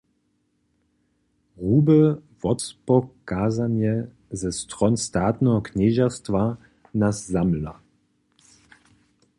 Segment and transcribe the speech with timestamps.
[1.57, 2.01] Hrube
[2.43, 3.93] wotpokazanje
[4.39, 6.41] ze stron statneho knježerstwa
[6.99, 7.73] nas zamyla.